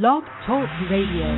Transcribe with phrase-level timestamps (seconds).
[0.00, 1.28] Blog Talk Radio.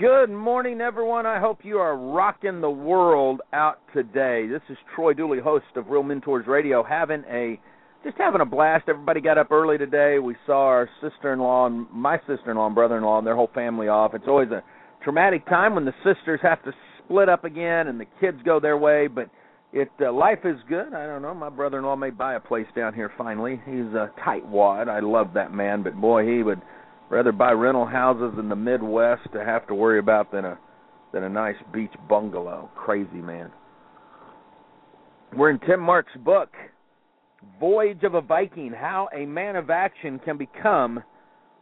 [0.00, 1.24] Good morning, everyone.
[1.24, 4.48] I hope you are rocking the world out today.
[4.48, 7.60] This is Troy Dooley, host of Real Mentors Radio, having a
[8.02, 8.88] just having a blast.
[8.88, 10.18] Everybody got up early today.
[10.18, 14.14] We saw our sister-in-law and my sister-in-law and brother-in-law and their whole family off.
[14.14, 14.64] It's always a
[15.04, 18.76] traumatic time when the sisters have to split up again and the kids go their
[18.76, 19.30] way, but
[19.72, 20.94] it uh, life is good.
[20.94, 21.34] I don't know.
[21.34, 23.60] My brother-in-law may buy a place down here finally.
[23.64, 24.88] He's a tightwad.
[24.88, 26.60] I love that man, but boy, he would
[27.08, 30.58] rather buy rental houses in the Midwest to have to worry about than a
[31.12, 32.70] than a nice beach bungalow.
[32.74, 33.50] Crazy man.
[35.36, 36.50] We're in Tim Marks' book,
[37.60, 41.02] Voyage of a Viking: How a Man of Action Can Become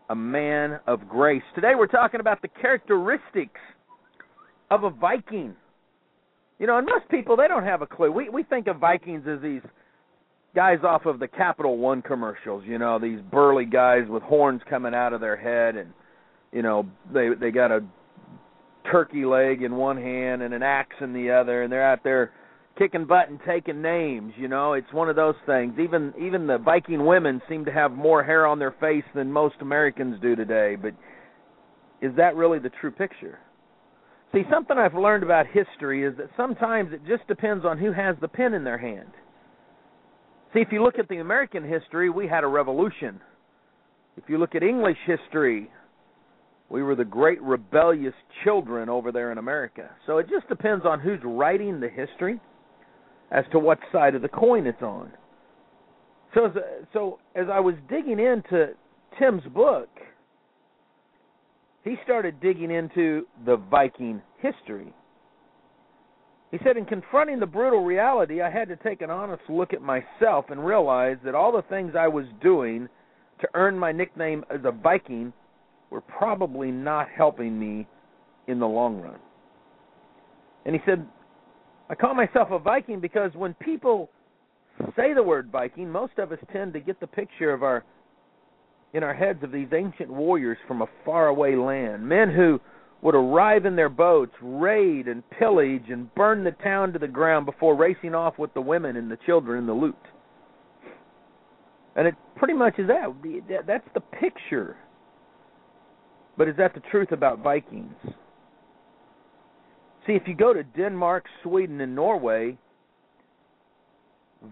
[0.08, 1.42] a Man of Grace.
[1.54, 3.60] Today we're talking about the characteristics
[4.70, 5.54] of a Viking.
[6.58, 8.10] You know, and most people they don't have a clue.
[8.10, 9.62] We we think of Vikings as these
[10.54, 14.94] guys off of the Capital One commercials, you know, these burly guys with horns coming
[14.94, 15.92] out of their head and
[16.52, 17.80] you know, they they got a
[18.90, 22.32] turkey leg in one hand and an axe in the other and they're out there
[22.78, 24.72] kicking butt and taking names, you know.
[24.72, 25.74] It's one of those things.
[25.78, 29.56] Even even the Viking women seem to have more hair on their face than most
[29.60, 30.94] Americans do today, but
[32.00, 33.38] is that really the true picture?
[34.32, 38.16] See, something I've learned about history is that sometimes it just depends on who has
[38.20, 39.10] the pen in their hand.
[40.52, 43.20] See, if you look at the American history, we had a revolution.
[44.16, 45.70] If you look at English history,
[46.70, 49.90] we were the great rebellious children over there in America.
[50.06, 52.40] So it just depends on who's writing the history
[53.30, 55.10] as to what side of the coin it's on.
[56.34, 56.52] So
[56.92, 58.74] so as I was digging into
[59.18, 59.88] Tim's book,
[61.88, 64.92] he started digging into the Viking history.
[66.50, 69.82] He said, In confronting the brutal reality, I had to take an honest look at
[69.82, 72.88] myself and realize that all the things I was doing
[73.40, 75.32] to earn my nickname as a Viking
[75.90, 77.86] were probably not helping me
[78.46, 79.18] in the long run.
[80.66, 81.06] And he said,
[81.88, 84.10] I call myself a Viking because when people
[84.96, 87.84] say the word Viking, most of us tend to get the picture of our
[88.94, 92.60] in our heads of these ancient warriors from a faraway land, men who
[93.02, 97.46] would arrive in their boats, raid and pillage and burn the town to the ground
[97.46, 99.96] before racing off with the women and the children and the loot.
[101.94, 103.64] And it pretty much is that.
[103.66, 104.76] That's the picture.
[106.36, 107.94] But is that the truth about Vikings?
[110.06, 112.56] See, if you go to Denmark, Sweden, and Norway,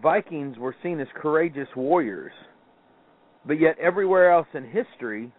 [0.03, 2.33] Vikings were seen as courageous warriors
[3.47, 5.31] but yet everywhere else in history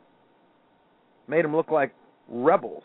[1.27, 1.93] made them look like
[2.27, 2.83] rebels.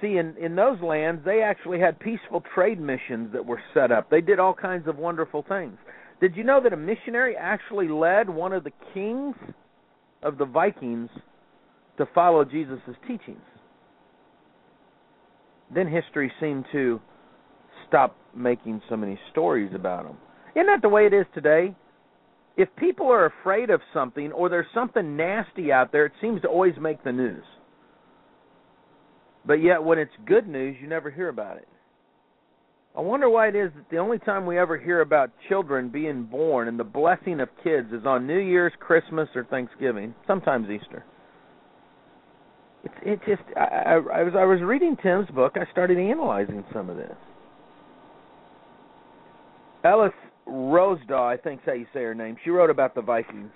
[0.00, 4.10] See, in in those lands, they actually had peaceful trade missions that were set up.
[4.10, 5.78] They did all kinds of wonderful things.
[6.20, 9.34] Did you know that a missionary actually led one of the kings
[10.22, 11.10] of the Vikings
[11.98, 13.42] to follow Jesus' teachings?
[15.74, 17.00] Then history seemed to
[17.88, 20.16] stop making so many stories about them.
[20.54, 21.74] Isn't that the way it is today?
[22.56, 26.48] If people are afraid of something or there's something nasty out there, it seems to
[26.48, 27.44] always make the news.
[29.44, 31.68] But yet, when it's good news, you never hear about it.
[32.96, 36.24] I wonder why it is that the only time we ever hear about children being
[36.24, 41.04] born and the blessing of kids is on New Year's, Christmas, or Thanksgiving, sometimes Easter.
[42.84, 45.56] It's it just I, I, I was I was reading Tim's book.
[45.56, 47.16] I started analyzing some of this.
[49.84, 50.12] Alice
[50.46, 52.36] Roesdahl, I think's how you say her name.
[52.44, 53.50] She wrote about the Vikings.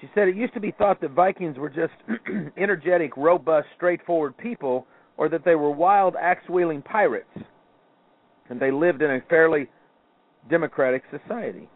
[0.00, 1.92] She said it used to be thought that Vikings were just
[2.56, 4.86] energetic, robust, straightforward people,
[5.16, 7.30] or that they were wild, axe-wielding pirates,
[8.48, 9.68] and they lived in a fairly
[10.50, 11.68] democratic society.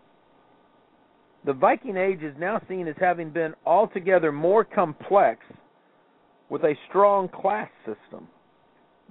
[1.45, 5.41] The Viking Age is now seen as having been altogether more complex,
[6.49, 8.27] with a strong class system,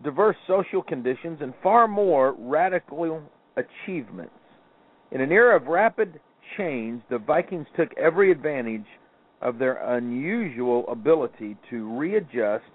[0.04, 3.22] diverse social conditions, and far more radical
[3.56, 4.34] achievements.
[5.16, 6.20] In an era of rapid
[6.58, 8.84] change, the Vikings took every advantage
[9.42, 12.66] of their unusual ability to readjust,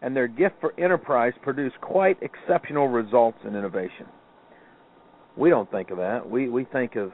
[0.00, 4.06] and their gift for enterprise produced quite exceptional results in innovation.
[5.36, 6.26] We don't think of that.
[6.26, 7.12] We we think of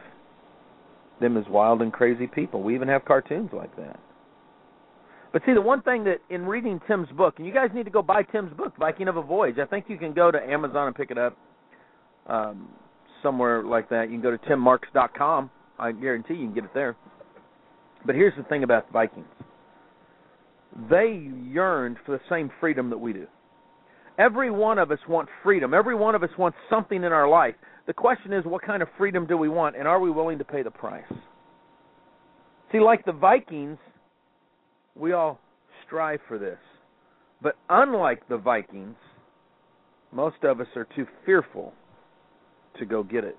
[1.20, 2.62] them as wild and crazy people.
[2.62, 3.98] We even have cartoons like that.
[5.32, 7.90] But see, the one thing that in reading Tim's book, and you guys need to
[7.90, 9.58] go buy Tim's book, Viking of a Voyage.
[9.58, 11.36] I think you can go to Amazon and pick it up.
[12.28, 12.68] Um,
[13.22, 15.50] somewhere like that, you can go to timmarks.com.
[15.78, 16.96] I guarantee you can get it there.
[18.04, 19.26] But here's the thing about the Vikings.
[20.90, 23.26] They yearned for the same freedom that we do.
[24.18, 25.74] Every one of us wants freedom.
[25.74, 27.54] Every one of us wants something in our life.
[27.86, 30.44] The question is, what kind of freedom do we want, and are we willing to
[30.44, 31.04] pay the price?
[32.70, 33.78] See, like the Vikings,
[34.94, 35.40] we all
[35.86, 36.58] strive for this.
[37.40, 38.96] But unlike the Vikings,
[40.12, 41.72] most of us are too fearful
[42.78, 43.38] to go get it.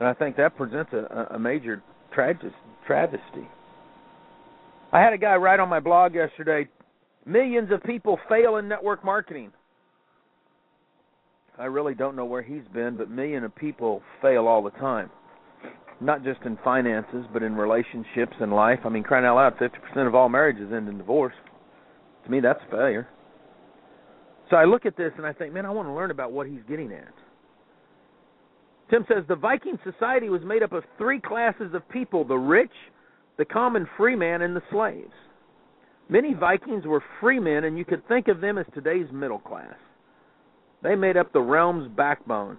[0.00, 1.82] And I think that presents a, a major
[2.14, 2.48] travesty.
[4.92, 6.68] I had a guy write on my blog yesterday
[7.28, 9.52] millions of people fail in network marketing.
[11.58, 15.10] I really don't know where he's been, but millions of people fail all the time.
[16.00, 18.78] Not just in finances, but in relationships and life.
[18.84, 21.34] I mean, crying out loud, 50% of all marriages end in divorce.
[22.24, 23.08] To me, that's failure.
[24.50, 26.46] So I look at this and I think, man, I want to learn about what
[26.46, 27.12] he's getting at.
[28.90, 32.72] Tim says the Viking society was made up of three classes of people the rich,
[33.36, 35.12] the common freeman, and the slaves.
[36.08, 39.76] Many Vikings were freemen, and you could think of them as today's middle class.
[40.82, 42.58] They made up the realm's backbone.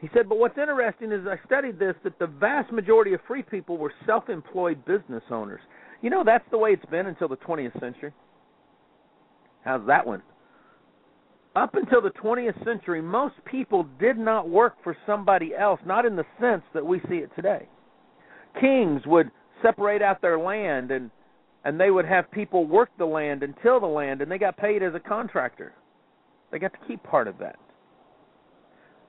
[0.00, 3.42] He said, but what's interesting is I studied this that the vast majority of free
[3.42, 5.60] people were self employed business owners.
[6.02, 8.12] You know, that's the way it's been until the 20th century.
[9.64, 10.22] How's that one?
[11.56, 16.14] Up until the 20th century, most people did not work for somebody else, not in
[16.14, 17.66] the sense that we see it today.
[18.60, 19.30] Kings would
[19.62, 21.10] separate out their land and
[21.64, 24.56] and they would have people work the land and till the land and they got
[24.56, 25.72] paid as a contractor.
[26.52, 27.56] They got to keep part of that.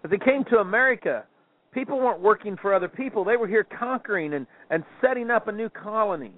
[0.03, 1.25] As they came to America,
[1.71, 3.23] people weren't working for other people.
[3.23, 6.33] They were here conquering and, and setting up a new colony.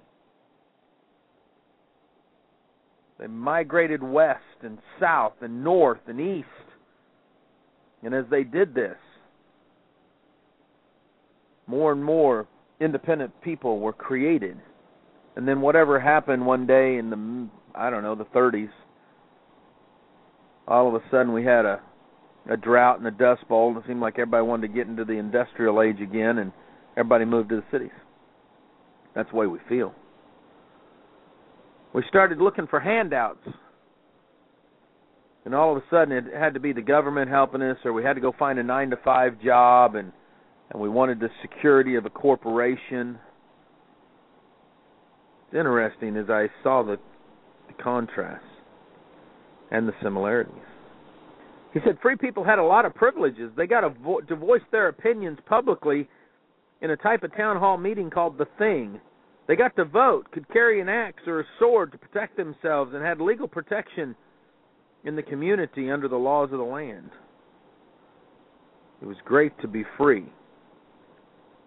[3.19, 6.47] They migrated west and south and north and east.
[8.01, 8.95] And as they did this,
[11.67, 12.47] more and more
[12.79, 14.57] independent people were created.
[15.35, 18.71] And then whatever happened one day in the I don't know, the 30s,
[20.67, 21.81] all of a sudden we had a
[22.49, 25.05] a drought and a dust bowl and it seemed like everybody wanted to get into
[25.05, 26.51] the industrial age again and
[26.97, 27.91] everybody moved to the cities.
[29.13, 29.93] That's the way we feel
[31.93, 33.45] we started looking for handouts.
[35.45, 38.03] And all of a sudden it had to be the government helping us or we
[38.03, 40.11] had to go find a 9 to 5 job and
[40.71, 43.17] and we wanted the security of a corporation.
[45.47, 46.97] It's interesting as I saw the,
[47.67, 48.45] the contrasts
[49.71, 50.53] and the similarities.
[51.73, 53.51] He said free people had a lot of privileges.
[53.55, 56.07] They got vo- to voice their opinions publicly
[56.81, 58.99] in a type of town hall meeting called the Thing
[59.49, 63.03] they got to vote, could carry an axe or a sword to protect themselves, and
[63.03, 64.15] had legal protection
[65.03, 67.09] in the community under the laws of the land.
[69.01, 70.25] It was great to be free.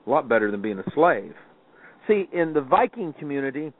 [0.06, 1.34] A lot better than being a slave.
[2.06, 3.72] See, in the Viking community,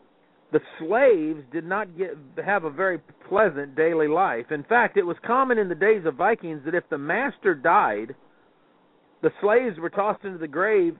[0.51, 4.47] the slaves did not get have a very pleasant daily life.
[4.51, 8.17] In fact, it was common in the days of Vikings that if the master died,
[9.23, 10.97] the slaves were tossed into the grave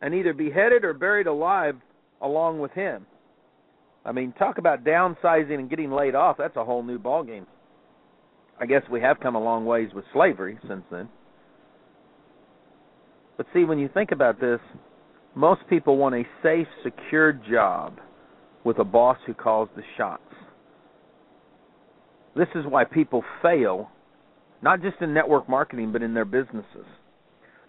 [0.00, 1.74] and either beheaded or buried alive
[2.20, 3.06] along with him.
[4.04, 6.36] I mean, talk about downsizing and getting laid off.
[6.38, 7.46] That's a whole new ballgame.
[8.60, 11.08] I guess we have come a long ways with slavery since then.
[13.36, 14.60] But see, when you think about this,
[15.34, 17.98] most people want a safe, secure job
[18.64, 20.22] with a boss who calls the shots.
[22.34, 23.90] This is why people fail,
[24.62, 26.86] not just in network marketing, but in their businesses.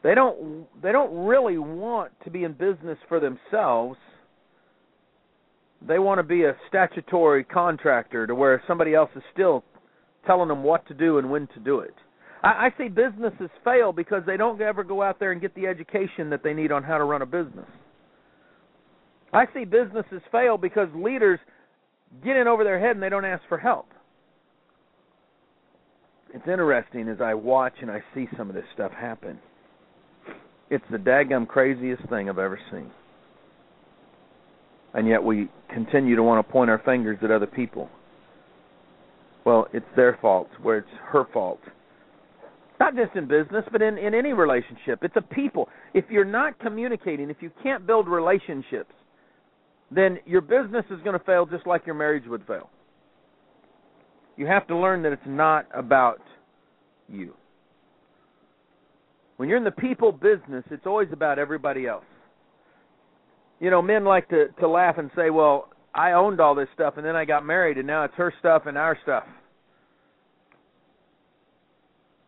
[0.04, 3.98] They don't they don't really want to be in business for themselves
[5.88, 9.64] they want to be a statutory contractor to where somebody else is still
[10.26, 11.94] telling them what to do and when to do it.
[12.44, 15.68] I, I see businesses fail because they don't ever go out there and get the
[15.68, 17.68] education that they need on how to run a business.
[19.32, 21.40] I see businesses fail because leaders
[22.24, 23.88] get in over their head and they don't ask for help.
[26.34, 29.40] It's interesting as I watch and I see some of this stuff happen.
[30.70, 32.92] It's the daggum craziest thing I've ever seen
[34.94, 37.90] and yet we continue to want to point our fingers at other people.
[39.46, 41.60] Well, it's their fault, where it's her fault.
[42.80, 45.00] Not just in business, but in, in any relationship.
[45.04, 45.70] It's a people.
[45.94, 48.94] If you're not communicating, if you can't build relationships,
[49.92, 52.70] then your business is going to fail just like your marriage would fail.
[54.38, 56.22] You have to learn that it's not about
[57.10, 57.34] you.
[59.38, 62.06] When you're in the people business, it's always about everybody else
[63.60, 66.96] you know, men like to to laugh and say, "Well, I owned all this stuff,
[66.98, 69.26] and then I got married, and now it's her stuff and our stuff."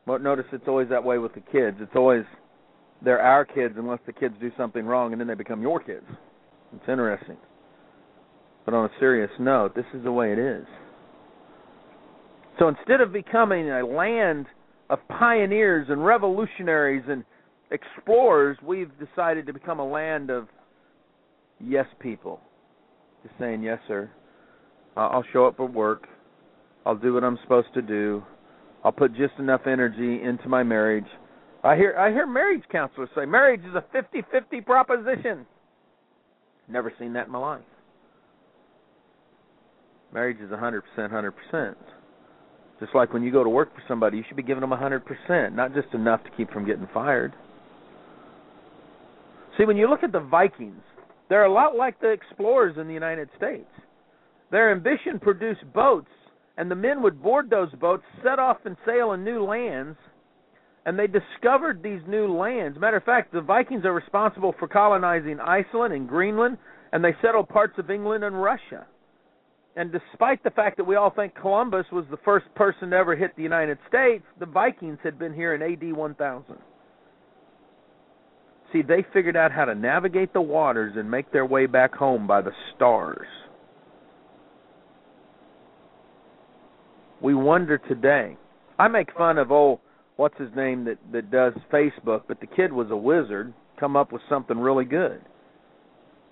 [0.06, 1.78] But notice it's always that way with the kids.
[1.80, 2.26] It's always
[3.02, 6.06] they're our kids unless the kids do something wrong, and then they become your kids.
[6.76, 7.38] It's interesting.
[8.66, 10.66] But on a serious note, this is the way it is.
[12.60, 14.46] So instead of becoming a land
[14.90, 17.24] of pioneers and revolutionaries and
[17.72, 20.48] explorers, we've decided to become a land of
[21.64, 22.40] yes people.
[23.24, 24.10] Just saying yes, sir.
[24.98, 26.08] I'll show up for work.
[26.86, 28.24] I'll do what I'm supposed to do.
[28.84, 31.06] I'll put just enough energy into my marriage.
[31.64, 35.46] I hear I hear marriage counselors say marriage is a 50-50 proposition.
[36.68, 37.62] Never seen that in my life.
[40.14, 41.76] Marriage is 100%, 100%.
[42.80, 45.54] Just like when you go to work for somebody, you should be giving them 100%,
[45.54, 47.34] not just enough to keep from getting fired.
[49.58, 50.82] See, when you look at the Vikings,
[51.32, 53.70] they're a lot like the explorers in the United States.
[54.52, 56.12] Their ambition produced boats,
[56.58, 59.98] and the men would board those boats, set off and sail in new lands,
[60.86, 62.78] and they discovered these new lands.
[62.78, 66.58] Matter of fact, the Vikings are responsible for colonizing Iceland and Greenland,
[66.92, 68.86] and they settled parts of England and Russia.
[69.78, 73.16] And despite the fact that we all think Columbus was the first person to ever
[73.16, 76.58] hit the United States, the Vikings had been here in AD 1000.
[78.72, 82.26] See, they figured out how to navigate the waters and make their way back home
[82.26, 83.28] by the stars.
[87.22, 88.38] We wonder today.
[88.80, 89.80] I make fun of old
[90.16, 94.12] what's his name that that does Facebook, but the kid was a wizard, come up
[94.12, 95.22] with something really good.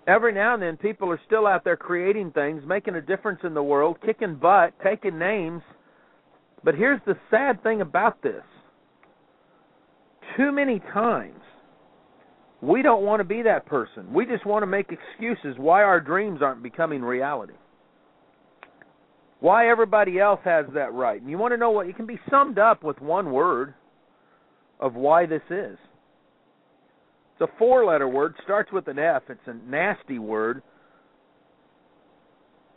[0.08, 3.53] Every now and then people are still out there creating things, making a difference in
[3.53, 5.62] the world, kicking butt, taking names.
[6.63, 8.43] But here's the sad thing about this.
[10.38, 11.41] Too many times
[12.61, 14.11] we don't want to be that person.
[14.13, 17.53] We just want to make excuses why our dreams aren't becoming reality.
[19.39, 21.21] Why everybody else has that right.
[21.21, 21.87] And you want to know what?
[21.87, 23.73] It can be summed up with one word
[24.79, 25.77] of why this is.
[27.33, 29.23] It's a four letter word, starts with an F.
[29.29, 30.61] It's a nasty word.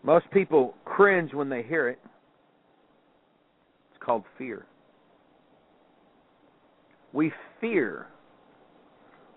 [0.05, 1.99] Most people cringe when they hear it.
[3.91, 4.67] It's called fear.
[7.13, 8.07] We fear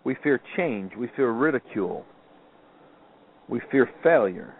[0.05, 0.93] we fear change.
[0.97, 2.05] We fear ridicule.
[3.49, 4.53] We fear failure.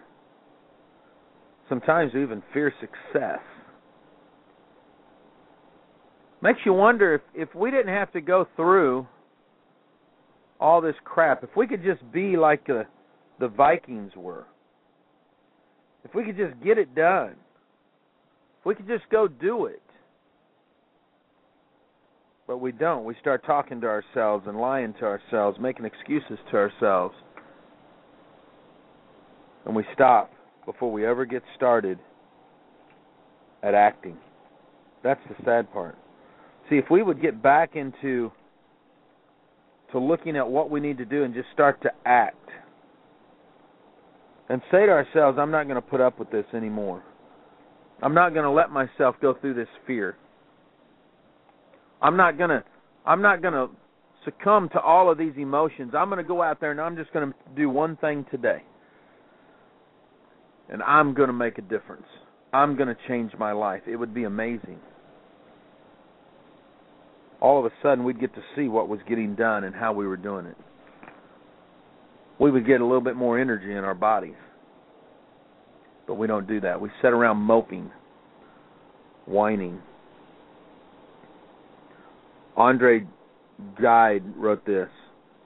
[1.68, 3.38] Sometimes we even fear success.
[6.42, 9.06] Makes you wonder if, if we didn't have to go through
[10.60, 12.84] all this crap, if we could just be like the,
[13.40, 14.46] the Vikings were,
[16.04, 17.34] if we could just get it done,
[18.60, 19.82] if we could just go do it,
[22.46, 23.04] but we don't.
[23.04, 27.14] We start talking to ourselves and lying to ourselves, making excuses to ourselves.
[29.64, 30.30] And we stop
[30.64, 31.98] before we ever get started
[33.62, 34.16] at acting.
[35.02, 35.98] That's the sad part.
[36.70, 38.30] See, if we would get back into
[39.92, 42.48] to looking at what we need to do and just start to act
[44.48, 47.02] and say to ourselves, I'm not going to put up with this anymore.
[48.02, 50.16] I'm not going to let myself go through this fear.
[52.00, 52.64] I'm not gonna
[53.04, 53.68] I'm not gonna
[54.24, 55.92] succumb to all of these emotions.
[55.96, 58.62] I'm gonna go out there and I'm just gonna do one thing today.
[60.68, 62.06] And I'm gonna make a difference.
[62.52, 63.82] I'm gonna change my life.
[63.86, 64.78] It would be amazing.
[67.40, 70.06] All of a sudden we'd get to see what was getting done and how we
[70.06, 70.56] were doing it.
[72.38, 74.34] We would get a little bit more energy in our bodies.
[76.06, 76.80] But we don't do that.
[76.80, 77.90] We sit around moping,
[79.26, 79.80] whining,
[82.56, 83.06] Andre
[83.80, 84.88] Gide wrote this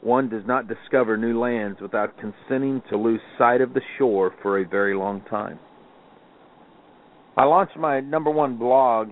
[0.01, 4.59] One does not discover new lands without consenting to lose sight of the shore for
[4.59, 5.59] a very long time.
[7.37, 9.11] I launched my number one blog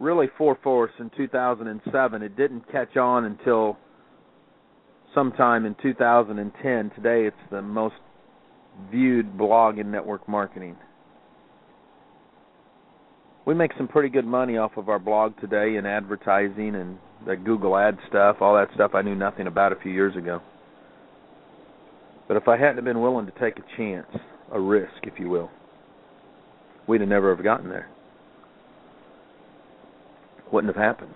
[0.00, 2.22] really for Force in 2007.
[2.22, 3.78] It didn't catch on until
[5.14, 6.90] sometime in 2010.
[6.96, 7.94] Today it's the most
[8.90, 10.76] viewed blog in network marketing
[13.44, 17.36] we make some pretty good money off of our blog today in advertising and the
[17.36, 20.40] Google ad stuff, all that stuff I knew nothing about a few years ago.
[22.28, 24.06] But if I hadn't been willing to take a chance,
[24.52, 25.50] a risk, if you will,
[26.86, 27.88] we'd have never have gotten there.
[30.52, 31.14] Wouldn't have happened.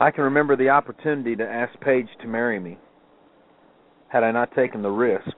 [0.00, 2.78] I can remember the opportunity to ask Paige to marry me.
[4.08, 5.36] Had I not taken the risk,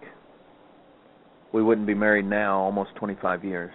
[1.53, 3.73] we wouldn't be married now almost 25 years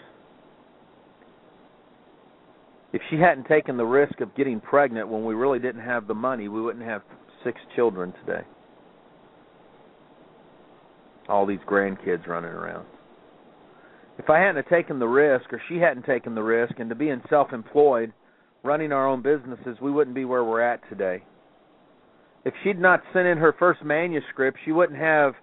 [2.93, 6.13] if she hadn't taken the risk of getting pregnant when we really didn't have the
[6.13, 7.01] money, we wouldn't have
[7.43, 8.45] six children today.
[11.29, 12.85] All these grandkids running around.
[14.17, 17.09] If I hadn't taken the risk, or she hadn't taken the risk, and to be
[17.09, 18.13] in self-employed,
[18.63, 21.23] running our own businesses, we wouldn't be where we're at today.
[22.43, 25.33] If she'd not sent in her first manuscript, she wouldn't have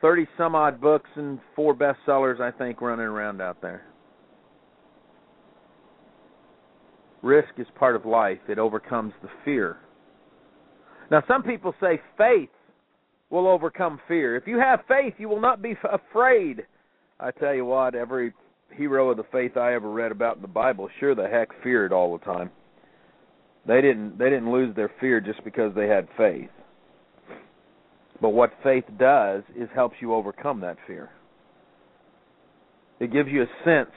[0.00, 3.82] 30 some odd books and four bestsellers, I think, running around out there.
[7.22, 9.76] Risk is part of life, it overcomes the fear.
[11.10, 12.50] Now, some people say faith
[13.30, 14.36] will overcome fear.
[14.36, 16.64] If you have faith, you will not be afraid
[17.20, 18.32] I tell you what, every
[18.72, 21.92] hero of the faith I ever read about in the Bible sure the heck feared
[21.92, 22.50] all the time.
[23.66, 26.48] They didn't they didn't lose their fear just because they had faith.
[28.22, 31.10] But what faith does is helps you overcome that fear.
[33.00, 33.94] It gives you a sense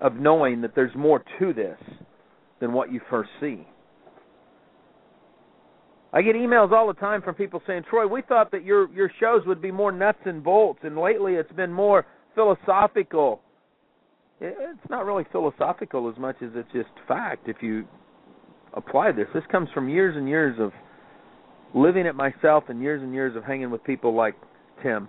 [0.00, 1.78] of knowing that there's more to this
[2.60, 3.66] than what you first see.
[6.12, 9.10] I get emails all the time from people saying, "Troy, we thought that your your
[9.20, 13.42] shows would be more nuts and bolts, and lately it's been more philosophical."
[14.40, 17.48] It's not really philosophical as much as it's just fact.
[17.48, 17.86] If you
[18.74, 20.72] apply this, this comes from years and years of
[21.74, 24.34] living it myself, and years and years of hanging with people like
[24.82, 25.08] Tim,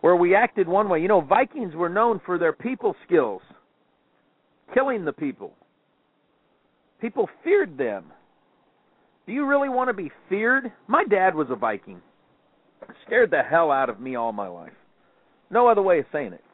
[0.00, 1.00] where we acted one way.
[1.00, 3.42] You know, Vikings were known for their people skills,
[4.74, 5.52] killing the people.
[7.00, 8.04] People feared them.
[9.26, 10.72] Do you really want to be feared?
[10.86, 12.00] My dad was a Viking.
[13.06, 14.72] scared the hell out of me all my life.
[15.50, 16.44] No other way of saying it.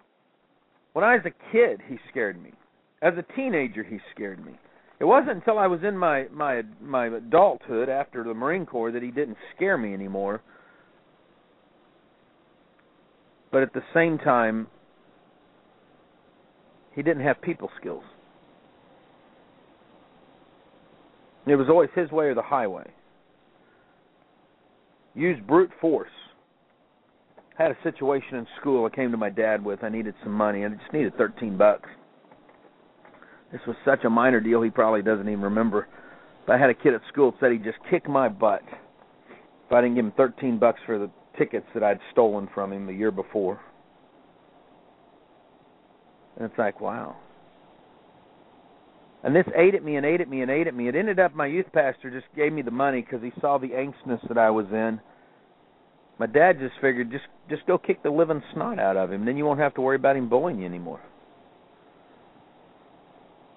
[0.93, 2.53] When I was a kid, he scared me.
[3.01, 4.53] As a teenager, he scared me.
[5.01, 9.03] It wasn't until I was in my my my adulthood after the Marine Corps that
[9.03, 10.43] he didn't scare me anymore.
[13.51, 14.69] But at the same time,
[16.95, 18.05] he didn't have people skills.
[21.47, 22.89] It was always his way or the highway.
[25.15, 26.11] Use brute force.
[27.59, 29.83] Had a situation in school I came to my dad with.
[29.83, 30.65] I needed some money.
[30.65, 31.89] I just needed 13 bucks.
[33.51, 35.89] This was such a minor deal he probably doesn't even remember.
[36.47, 38.63] But I had a kid at school that said he'd just kick my butt
[39.67, 42.87] if I didn't give him 13 bucks for the tickets that I'd stolen from him
[42.87, 43.61] the year before.
[46.37, 47.17] And it's like, wow.
[49.25, 50.89] And this ate at me and ate at me and ate at me.
[50.89, 53.69] It ended up my youth pastor just gave me the money because he saw the
[53.69, 55.01] angstness that I was in.
[56.19, 59.37] My dad just figured just just go kick the living snot out of him, then
[59.37, 61.01] you won't have to worry about him bullying you anymore.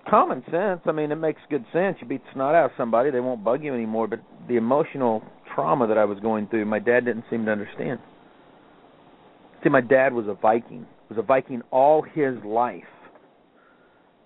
[0.09, 0.81] Common sense.
[0.85, 1.97] I mean, it makes good sense.
[1.99, 4.07] You beat the snot out of somebody, they won't bug you anymore.
[4.07, 5.23] But the emotional
[5.55, 7.99] trauma that I was going through, my dad didn't seem to understand.
[9.63, 10.85] See, my dad was a Viking.
[11.09, 12.83] Was a Viking all his life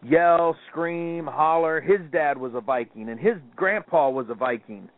[0.03, 1.81] yell, scream, holler.
[1.81, 4.89] His dad was a Viking, and his grandpa was a Viking.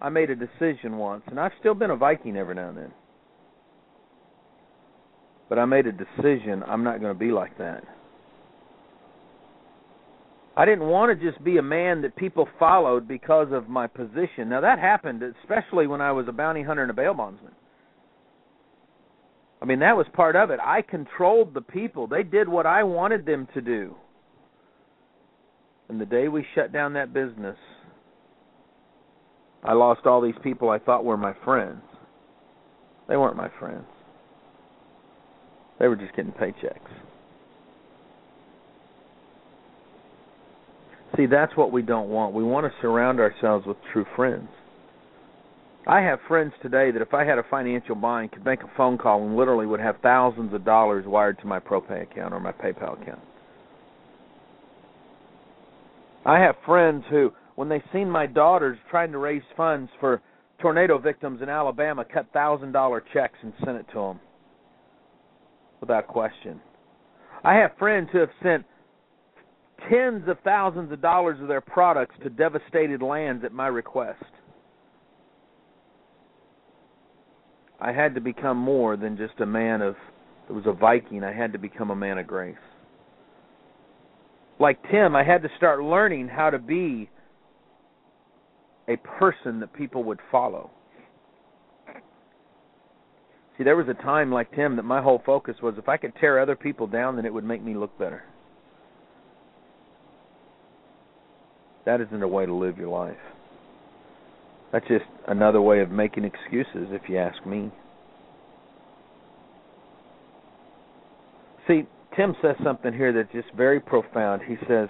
[0.00, 2.92] I made a decision once, and I've still been a Viking every now and then.
[5.48, 7.82] But I made a decision I'm not going to be like that.
[10.56, 14.48] I didn't want to just be a man that people followed because of my position.
[14.48, 17.52] Now that happened especially when I was a bounty hunter and a bail bondsman.
[19.60, 20.60] I mean, that was part of it.
[20.62, 22.06] I controlled the people.
[22.06, 23.94] They did what I wanted them to do.
[25.88, 27.56] And the day we shut down that business,
[29.64, 31.82] I lost all these people I thought were my friends.
[33.08, 33.86] They weren't my friends.
[35.80, 36.78] They were just getting paychecks.
[41.16, 42.34] See, that's what we don't want.
[42.34, 44.48] We want to surround ourselves with true friends.
[45.88, 48.98] I have friends today that if I had a financial bind could make a phone
[48.98, 52.52] call and literally would have thousands of dollars wired to my ProPay account or my
[52.52, 53.22] PayPal account.
[56.26, 60.20] I have friends who, when they seen my daughters trying to raise funds for
[60.60, 64.20] tornado victims in Alabama, cut thousand dollar checks and sent it to them
[65.80, 66.60] without question.
[67.42, 68.66] I have friends who have sent
[69.88, 74.22] tens of thousands of dollars of their products to devastated lands at my request.
[77.80, 79.94] I had to become more than just a man of
[80.48, 81.22] it was a Viking.
[81.22, 82.56] I had to become a man of grace.
[84.58, 87.10] Like Tim, I had to start learning how to be
[88.88, 90.70] a person that people would follow.
[93.56, 96.12] See, there was a time like Tim that my whole focus was if I could
[96.20, 98.22] tear other people down, then it would make me look better.
[101.84, 103.16] That isn't a way to live your life.
[104.72, 107.70] That's just another way of making excuses, if you ask me.
[111.66, 111.84] See,
[112.16, 114.42] Tim says something here that's just very profound.
[114.46, 114.88] He says,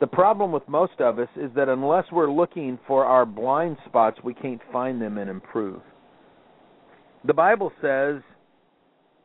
[0.00, 4.18] The problem with most of us is that unless we're looking for our blind spots,
[4.22, 5.80] we can't find them and improve.
[7.24, 8.22] The Bible says,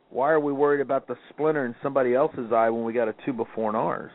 [0.10, 3.16] Why are we worried about the splinter in somebody else's eye when we got a
[3.26, 4.12] two before in ours?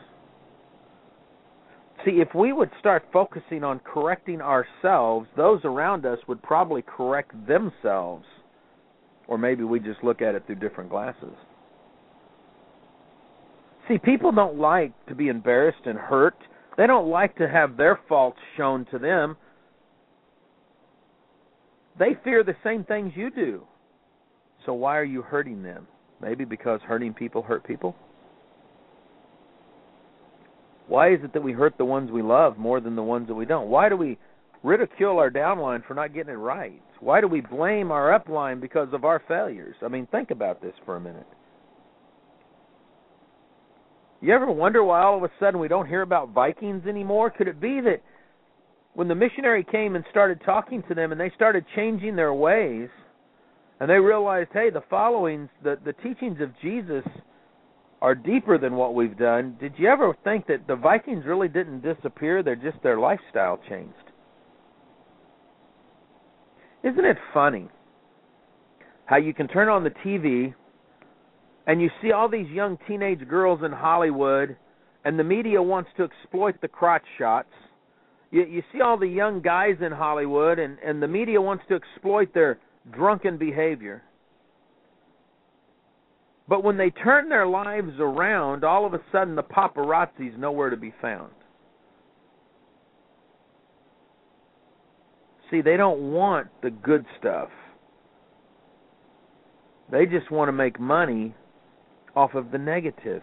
[2.07, 7.33] See, if we would start focusing on correcting ourselves, those around us would probably correct
[7.49, 8.25] themselves.
[9.27, 11.35] Or maybe we just look at it through different glasses.
[13.89, 16.37] See, people don't like to be embarrassed and hurt.
[16.77, 19.37] They don't like to have their faults shown to them.
[21.99, 23.63] They fear the same things you do.
[24.65, 25.89] So why are you hurting them?
[26.23, 27.97] Maybe because hurting people hurt people.
[30.89, 33.35] Why is it that we hurt the ones we love more than the ones that
[33.35, 33.69] we don't?
[33.69, 34.19] Why do we
[34.63, 36.83] ridicule our downline for not getting it right?
[37.01, 39.77] Why do we blame our upline because of our failures?
[39.83, 41.27] I mean, think about this for a minute.
[44.21, 47.31] You ever wonder why all of a sudden we don't hear about Vikings anymore?
[47.31, 48.01] Could it be that
[48.95, 52.89] when the missionary came and started talking to them and they started changing their ways
[53.79, 57.05] and they realized, hey, the followings, the, the teachings of Jesus
[58.03, 61.81] are deeper than what we've done, did you ever think that the Vikings really didn't
[61.81, 62.43] disappear?
[62.43, 63.95] They're just their lifestyle changed.
[66.85, 67.69] Isn't it funny
[69.07, 70.55] how you can turn on the TV
[71.67, 74.57] and you see all these young teenage girls in Hollywood
[75.05, 77.49] and the media wants to exploit the crotch shots?
[78.31, 81.75] You, you see all the young guys in Hollywood and, and the media wants to
[81.75, 82.59] exploit their
[82.93, 84.03] drunken behavior.
[86.49, 90.77] But when they turn their lives around, all of a sudden the paparazzi's nowhere to
[90.77, 91.33] be found.
[95.51, 97.49] See, they don't want the good stuff.
[99.91, 101.35] They just want to make money
[102.15, 103.23] off of the negative.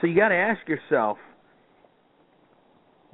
[0.00, 1.18] So you got to ask yourself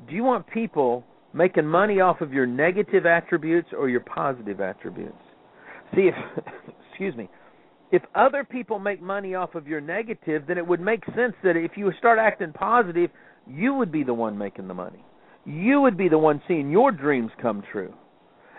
[0.09, 5.13] do you want people making money off of your negative attributes or your positive attributes?
[5.95, 6.15] See, if
[7.01, 7.31] excuse me,
[7.93, 11.57] if other people make money off of your negative, then it would make sense that
[11.57, 13.11] if you start acting positive,
[13.49, 15.03] you would be the one making the money.
[15.47, 17.95] You would be the one seeing your dreams come true.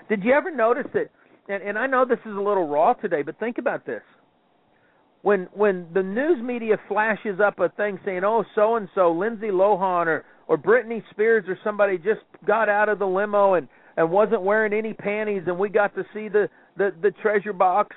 [0.09, 1.11] Did you ever notice that?
[1.47, 4.01] And, and I know this is a little raw today, but think about this.
[5.21, 9.49] When when the news media flashes up a thing saying, "Oh, so and so, Lindsay
[9.49, 14.09] Lohan or or Britney Spears or somebody just got out of the limo and and
[14.09, 17.95] wasn't wearing any panties, and we got to see the the the treasure box,"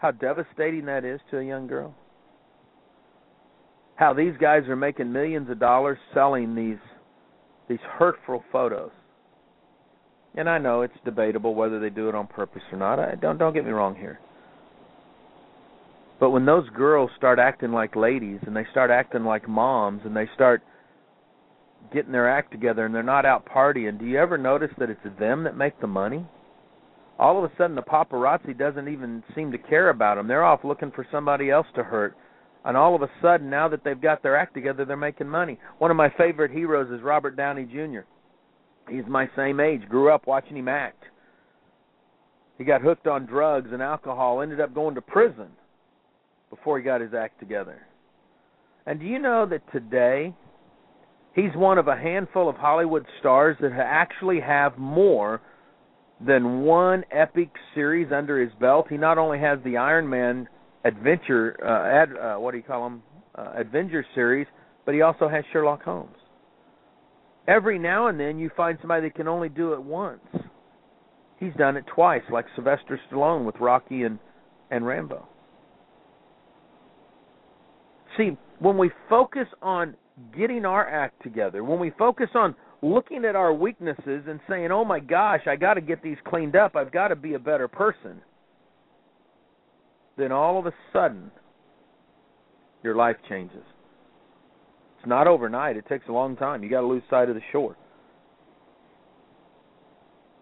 [0.00, 1.94] how devastating that is to a young girl.
[3.96, 6.78] How these guys are making millions of dollars selling these
[7.68, 8.90] these hurtful photos.
[10.34, 12.98] And I know it's debatable whether they do it on purpose or not.
[12.98, 14.18] I don't don't get me wrong here.
[16.18, 20.16] But when those girls start acting like ladies and they start acting like moms and
[20.16, 20.62] they start
[21.92, 25.18] getting their act together and they're not out partying, do you ever notice that it's
[25.18, 26.26] them that make the money?
[27.20, 30.26] All of a sudden the paparazzi doesn't even seem to care about them.
[30.26, 32.16] They're off looking for somebody else to hurt.
[32.64, 35.58] And all of a sudden now that they've got their act together they're making money.
[35.78, 38.00] One of my favorite heroes is robert downey jr
[38.88, 39.82] he's my same age.
[39.88, 41.04] Grew up watching him act.
[42.56, 45.48] He got hooked on drugs and alcohol ended up going to prison
[46.48, 47.82] before he got his act together.
[48.86, 50.34] And do you know that today
[51.34, 55.40] he's one of a handful of hollywood stars that actually have more
[56.24, 60.48] than one epic series under his belt he not only has the iron man
[60.84, 63.02] adventure uh, ad, uh, what do you call them
[63.34, 64.46] uh, adventure series,
[64.84, 66.16] but he also has Sherlock Holmes.
[67.46, 70.20] Every now and then you find somebody that can only do it once.
[71.38, 74.18] He's done it twice, like Sylvester Stallone with Rocky and
[74.70, 75.26] and Rambo.
[78.16, 79.96] See, when we focus on
[80.36, 84.84] getting our act together, when we focus on looking at our weaknesses and saying, "Oh
[84.84, 86.76] my gosh, I got to get these cleaned up.
[86.76, 88.22] I've got to be a better person."
[90.20, 91.30] then all of a sudden
[92.82, 93.62] your life changes.
[94.98, 95.76] It's not overnight.
[95.76, 96.62] It takes a long time.
[96.62, 97.76] You got to lose sight of the shore.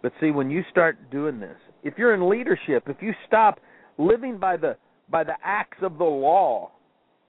[0.02, 3.60] But see, when you start doing this, if you're in leadership, if you stop
[3.98, 4.76] living by the
[5.10, 6.70] by the acts of the law,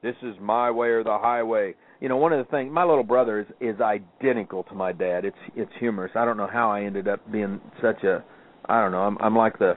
[0.02, 1.76] this is my way or the highway.
[2.00, 5.26] You know, one of the things my little brother is is identical to my dad.
[5.26, 6.12] It's it's humorous.
[6.16, 8.24] I don't know how I ended up being such a
[8.68, 9.02] I don't know.
[9.02, 9.74] I'm I'm like the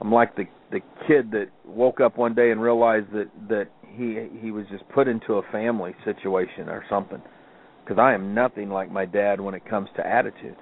[0.00, 4.28] I'm like the the kid that woke up one day and realized that that he
[4.40, 7.22] he was just put into a family situation or something.
[7.84, 10.56] Because I am nothing like my dad when it comes to attitude.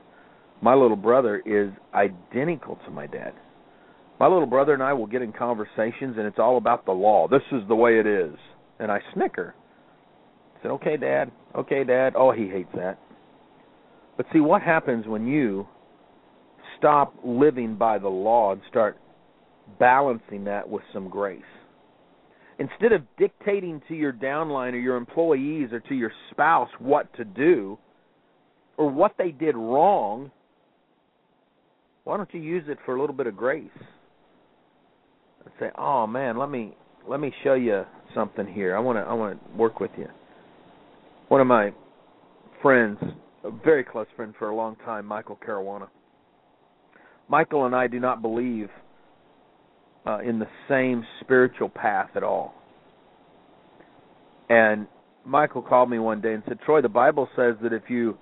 [0.61, 3.33] My little brother is identical to my dad.
[4.21, 7.27] My little brother and I will get in conversations and it's all about the law.
[7.29, 8.35] This is the way it is,
[8.79, 9.55] and I snicker.
[10.57, 11.31] I said, "Okay, Dad.
[11.55, 12.99] Okay, Dad." Oh, he hates that.
[14.17, 15.67] But see what happens when you
[16.79, 18.99] stop living by the law and start
[19.79, 21.43] balancing that with some grace.
[22.59, 27.25] Instead of dictating to your downline or your employees or to your spouse what to
[27.25, 27.77] do
[28.77, 30.31] or what they did wrong,
[32.05, 33.71] why don't you use it for a little bit of grace?
[35.61, 36.77] Say, "Oh man, let me
[37.09, 38.77] let me show you something here.
[38.77, 40.09] I want to I want to work with you."
[41.29, 41.73] One of my
[42.63, 42.99] friends,
[43.45, 45.89] a very close friend for a long time, Michael Caruana.
[47.29, 48.69] Michael and I do not believe
[50.07, 52.55] uh, in the same spiritual path at all.
[54.49, 54.87] And
[55.25, 58.19] Michael called me one day and said, "Troy, the Bible says that if you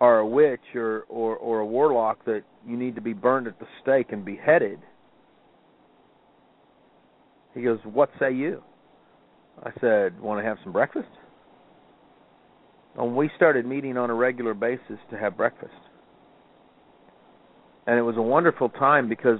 [0.00, 3.58] are a witch or or, or a warlock, that you need to be burned at
[3.58, 4.78] the stake and beheaded."
[7.54, 8.62] He goes, "What say you?"
[9.62, 11.10] I said, "Want to have some breakfast?"
[12.96, 15.72] And we started meeting on a regular basis to have breakfast.
[17.86, 19.38] And it was a wonderful time because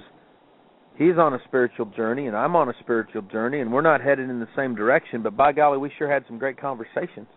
[0.95, 4.29] he's on a spiritual journey and I'm on a spiritual journey and we're not headed
[4.29, 7.27] in the same direction, but by golly, we sure had some great conversations.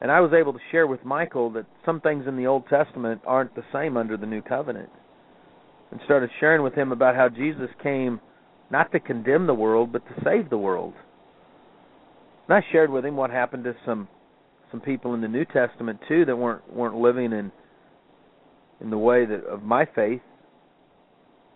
[0.00, 3.22] And I was able to share with Michael that some things in the Old Testament
[3.26, 4.90] aren't the same under the New Covenant.
[5.90, 8.20] And started sharing with him about how Jesus came
[8.70, 10.94] not to condemn the world, but to save the world.
[12.48, 14.08] And I shared with him what happened to some
[14.70, 17.52] some people in the New Testament too that weren't weren't living in
[18.80, 20.20] in the way that of my faith.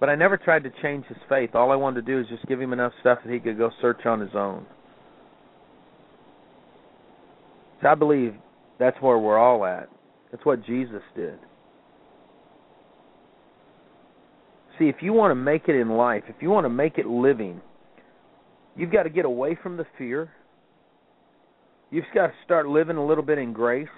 [0.00, 1.54] But I never tried to change his faith.
[1.54, 3.70] All I wanted to do is just give him enough stuff that he could go
[3.80, 4.64] search on his own.
[7.82, 8.34] So I believe
[8.78, 9.88] that's where we're all at.
[10.30, 11.38] That's what Jesus did.
[14.78, 17.06] See, if you want to make it in life, if you want to make it
[17.06, 17.60] living,
[18.76, 20.30] you've got to get away from the fear.
[21.90, 23.88] You've got to start living a little bit in grace.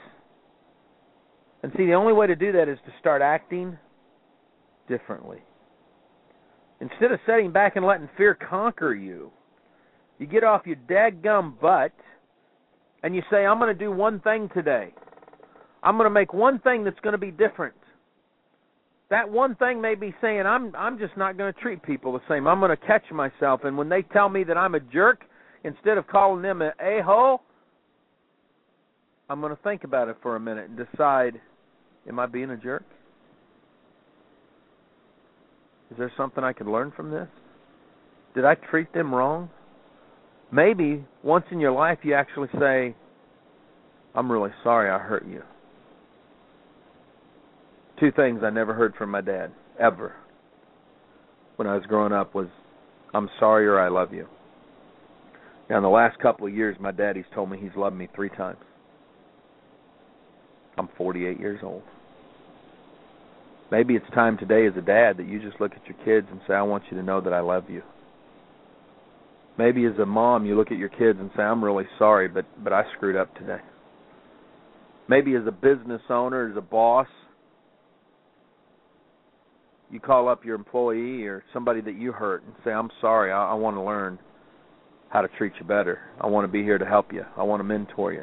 [1.62, 3.76] And see, the only way to do that is to start acting
[4.88, 5.38] differently.
[6.80, 9.30] Instead of sitting back and letting fear conquer you,
[10.18, 11.92] you get off your dadgum butt
[13.02, 14.94] and you say, I'm going to do one thing today.
[15.82, 17.74] I'm going to make one thing that's going to be different.
[19.10, 22.20] That one thing may be saying, I'm I'm just not going to treat people the
[22.28, 22.46] same.
[22.46, 25.22] I'm going to catch myself and when they tell me that I'm a jerk,
[25.64, 27.42] instead of calling them an a-hole,
[29.28, 31.40] I'm going to think about it for a minute and decide
[32.08, 32.84] Am I being a jerk?
[35.90, 37.28] Is there something I could learn from this?
[38.34, 39.50] Did I treat them wrong?
[40.52, 42.94] Maybe once in your life you actually say,
[44.14, 45.42] I'm really sorry I hurt you.
[48.00, 50.14] Two things I never heard from my dad, ever,
[51.56, 52.48] when I was growing up was,
[53.12, 54.26] I'm sorry or I love you.
[55.68, 58.30] Now, in the last couple of years, my daddy's told me he's loved me three
[58.30, 58.58] times.
[60.78, 61.82] I'm 48 years old.
[63.70, 66.40] Maybe it's time today as a dad that you just look at your kids and
[66.48, 67.82] say, I want you to know that I love you.
[69.58, 72.46] Maybe as a mom you look at your kids and say, I'm really sorry, but
[72.64, 73.58] but I screwed up today.
[75.06, 77.06] Maybe as a business owner, as a boss,
[79.90, 83.50] you call up your employee or somebody that you hurt and say, I'm sorry, I,
[83.50, 84.18] I want to learn
[85.08, 85.98] how to treat you better.
[86.20, 87.24] I want to be here to help you.
[87.36, 88.22] I want to mentor you.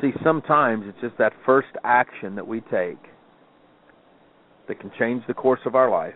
[0.00, 2.98] See, sometimes it's just that first action that we take
[4.68, 6.14] that can change the course of our life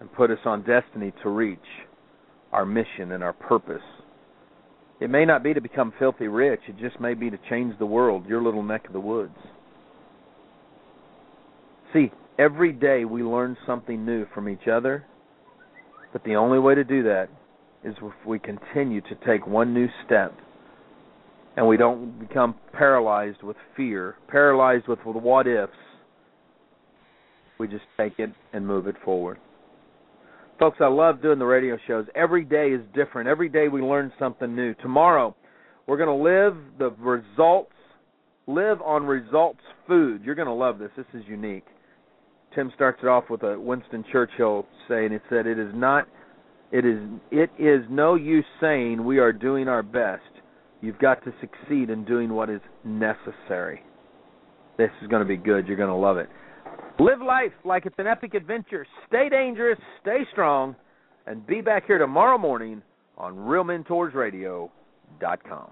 [0.00, 1.58] and put us on destiny to reach
[2.52, 3.82] our mission and our purpose.
[5.00, 7.86] It may not be to become filthy rich, it just may be to change the
[7.86, 9.36] world, your little neck of the woods.
[11.92, 15.04] See, every day we learn something new from each other,
[16.12, 17.28] but the only way to do that
[17.84, 20.36] is if we continue to take one new step
[21.56, 25.72] and we don't become paralyzed with fear, paralyzed with what ifs.
[27.58, 29.38] We just take it and move it forward.
[30.58, 32.06] Folks, I love doing the radio shows.
[32.14, 33.28] Every day is different.
[33.28, 34.74] Every day we learn something new.
[34.74, 35.34] Tomorrow,
[35.86, 37.72] we're going to live the results,
[38.46, 40.22] live on results food.
[40.24, 40.90] You're going to love this.
[40.96, 41.64] This is unique.
[42.54, 46.08] Tim starts it off with a Winston Churchill saying it said it is not
[46.72, 46.98] it is
[47.30, 50.22] it is no use saying we are doing our best
[50.80, 53.82] You've got to succeed in doing what is necessary.
[54.78, 55.66] This is going to be good.
[55.66, 56.30] You're going to love it.
[56.98, 58.86] Live life like it's an epic adventure.
[59.06, 60.74] Stay dangerous, stay strong,
[61.26, 62.80] and be back here tomorrow morning
[63.18, 65.70] on RealMentorsRadio.com.